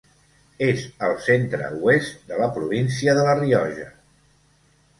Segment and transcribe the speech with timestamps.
[0.67, 3.89] És al centre-oest de la província de la Rioja.